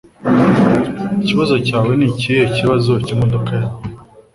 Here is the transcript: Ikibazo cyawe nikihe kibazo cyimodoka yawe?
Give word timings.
Ikibazo 1.23 1.55
cyawe 1.67 1.91
nikihe 1.99 2.43
kibazo 2.55 2.91
cyimodoka 3.05 3.51
yawe? 3.59 3.79